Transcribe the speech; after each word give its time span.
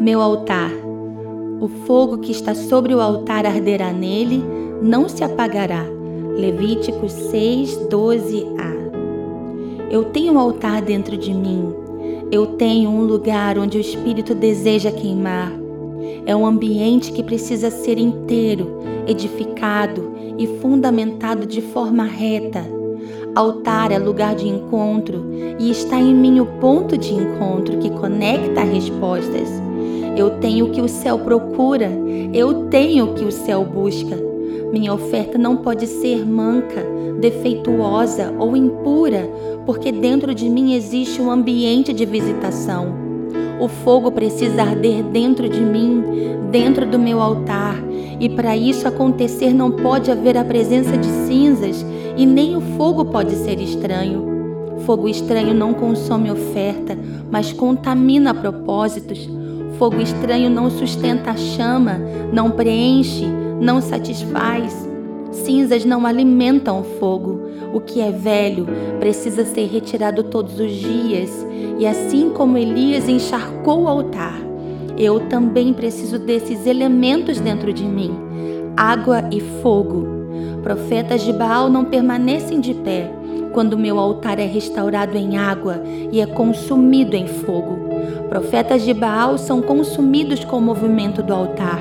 Meu 0.00 0.22
altar. 0.22 0.72
O 1.60 1.68
fogo 1.84 2.16
que 2.16 2.32
está 2.32 2.54
sobre 2.54 2.94
o 2.94 3.02
altar 3.02 3.44
arderá 3.44 3.92
nele, 3.92 4.42
não 4.80 5.10
se 5.10 5.22
apagará. 5.22 5.84
Levíticos 6.38 7.12
6, 7.12 7.76
12a. 7.90 9.90
Eu 9.90 10.04
tenho 10.04 10.32
um 10.32 10.38
altar 10.38 10.80
dentro 10.80 11.18
de 11.18 11.34
mim. 11.34 11.74
Eu 12.32 12.46
tenho 12.46 12.88
um 12.88 13.02
lugar 13.02 13.58
onde 13.58 13.76
o 13.76 13.80
Espírito 13.80 14.34
deseja 14.34 14.90
queimar. 14.90 15.52
É 16.24 16.34
um 16.34 16.46
ambiente 16.46 17.12
que 17.12 17.22
precisa 17.22 17.70
ser 17.70 17.98
inteiro, 17.98 18.80
edificado 19.06 20.12
e 20.38 20.46
fundamentado 20.62 21.44
de 21.44 21.60
forma 21.60 22.04
reta. 22.04 22.64
Altar 23.34 23.92
é 23.92 23.98
lugar 23.98 24.34
de 24.34 24.48
encontro 24.48 25.26
e 25.58 25.70
está 25.70 25.98
em 25.98 26.14
mim 26.14 26.40
o 26.40 26.46
ponto 26.46 26.96
de 26.96 27.12
encontro 27.12 27.76
que 27.76 27.90
conecta 27.90 28.62
respostas. 28.62 29.60
Eu 30.16 30.30
tenho 30.38 30.66
o 30.66 30.70
que 30.70 30.80
o 30.80 30.88
céu 30.88 31.18
procura, 31.18 31.90
eu 32.32 32.66
tenho 32.68 33.06
o 33.06 33.14
que 33.14 33.24
o 33.24 33.32
céu 33.32 33.64
busca. 33.64 34.16
Minha 34.72 34.94
oferta 34.94 35.36
não 35.36 35.56
pode 35.56 35.86
ser 35.86 36.24
manca, 36.24 36.84
defeituosa 37.20 38.32
ou 38.38 38.56
impura, 38.56 39.28
porque 39.66 39.90
dentro 39.90 40.34
de 40.34 40.48
mim 40.48 40.74
existe 40.74 41.20
um 41.20 41.30
ambiente 41.30 41.92
de 41.92 42.04
visitação. 42.04 42.94
O 43.60 43.68
fogo 43.68 44.10
precisa 44.10 44.62
arder 44.62 45.02
dentro 45.02 45.48
de 45.48 45.60
mim, 45.60 46.02
dentro 46.50 46.86
do 46.86 46.98
meu 46.98 47.20
altar, 47.20 47.76
e 48.18 48.28
para 48.28 48.56
isso 48.56 48.86
acontecer 48.86 49.52
não 49.52 49.70
pode 49.70 50.10
haver 50.10 50.36
a 50.36 50.44
presença 50.44 50.96
de 50.96 51.08
cinzas 51.26 51.84
e 52.16 52.26
nem 52.26 52.56
o 52.56 52.60
fogo 52.76 53.04
pode 53.04 53.34
ser 53.36 53.60
estranho. 53.60 54.28
Fogo 54.86 55.08
estranho 55.08 55.54
não 55.54 55.74
consome 55.74 56.30
oferta, 56.30 56.98
mas 57.30 57.52
contamina 57.52 58.32
propósitos. 58.32 59.28
Fogo 59.80 59.98
estranho 59.98 60.50
não 60.50 60.68
sustenta 60.68 61.30
a 61.30 61.36
chama, 61.38 61.98
não 62.34 62.50
preenche, 62.50 63.24
não 63.58 63.80
satisfaz. 63.80 64.86
Cinzas 65.32 65.86
não 65.86 66.04
alimentam 66.04 66.80
o 66.80 66.84
fogo. 66.84 67.40
O 67.72 67.80
que 67.80 67.98
é 68.02 68.12
velho 68.12 68.66
precisa 68.98 69.42
ser 69.42 69.68
retirado 69.68 70.24
todos 70.24 70.60
os 70.60 70.70
dias. 70.70 71.30
E 71.78 71.86
assim 71.86 72.28
como 72.28 72.58
Elias 72.58 73.08
encharcou 73.08 73.84
o 73.84 73.88
altar, 73.88 74.38
eu 74.98 75.18
também 75.30 75.72
preciso 75.72 76.18
desses 76.18 76.66
elementos 76.66 77.40
dentro 77.40 77.72
de 77.72 77.84
mim: 77.84 78.12
água 78.76 79.30
e 79.32 79.40
fogo. 79.62 80.06
Profetas 80.62 81.22
de 81.22 81.32
Baal 81.32 81.70
não 81.70 81.86
permanecem 81.86 82.60
de 82.60 82.74
pé 82.74 83.10
quando 83.52 83.78
meu 83.78 83.98
altar 83.98 84.38
é 84.38 84.46
restaurado 84.46 85.16
em 85.16 85.36
água 85.36 85.82
e 86.12 86.20
é 86.20 86.26
consumido 86.26 87.16
em 87.16 87.26
fogo. 87.26 87.90
Profetas 88.28 88.82
de 88.82 88.94
Baal 88.94 89.36
são 89.38 89.60
consumidos 89.60 90.44
com 90.44 90.58
o 90.58 90.62
movimento 90.62 91.22
do 91.22 91.34
altar. 91.34 91.80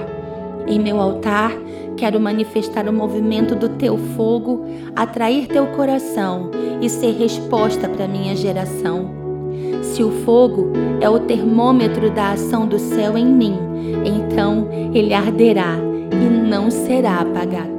Em 0.67 0.79
meu 0.79 0.99
altar, 0.99 1.51
quero 1.97 2.19
manifestar 2.19 2.87
o 2.87 2.93
movimento 2.93 3.55
do 3.55 3.69
teu 3.69 3.97
fogo, 4.15 4.65
atrair 4.95 5.47
teu 5.47 5.67
coração 5.67 6.51
e 6.81 6.89
ser 6.89 7.11
resposta 7.17 7.87
para 7.89 8.07
minha 8.07 8.35
geração. 8.35 9.09
Se 9.81 10.03
o 10.03 10.11
fogo 10.23 10.71
é 11.01 11.09
o 11.09 11.19
termômetro 11.19 12.09
da 12.11 12.31
ação 12.31 12.67
do 12.67 12.79
céu 12.79 13.17
em 13.17 13.25
mim, 13.25 13.57
então 14.05 14.67
ele 14.93 15.13
arderá 15.13 15.75
e 16.11 16.29
não 16.49 16.69
será 16.69 17.19
apagado. 17.19 17.78